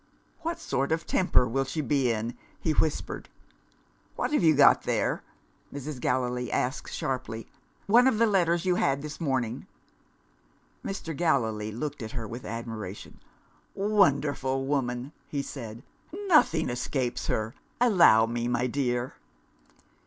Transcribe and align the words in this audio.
"What 0.39 0.59
sort 0.59 0.91
of 0.91 1.05
temper 1.05 1.47
will 1.47 1.63
she 1.63 1.79
be 1.79 2.09
in?" 2.11 2.35
he 2.59 2.71
whispered. 2.71 3.29
"What 4.15 4.33
have 4.33 4.41
you 4.41 4.55
got 4.55 4.81
there?" 4.81 5.21
Mrs. 5.71 5.99
Gallilee 5.99 6.51
asked 6.51 6.91
sharply. 6.91 7.45
"One 7.85 8.07
of 8.07 8.17
the 8.17 8.25
letters 8.25 8.65
you 8.65 8.73
had 8.77 9.03
this 9.03 9.21
morning?" 9.21 9.67
Mr. 10.83 11.15
Gallilee 11.15 11.71
looked 11.71 12.01
at 12.01 12.13
her 12.13 12.27
with 12.27 12.45
admiration. 12.47 13.19
"Wonderful 13.75 14.65
woman!" 14.65 15.11
he 15.27 15.43
said. 15.43 15.83
"Nothing 16.25 16.71
escapes 16.71 17.27
her! 17.27 17.53
Allow 17.79 18.25
me, 18.25 18.47
my 18.47 18.65
dear." 18.65 19.13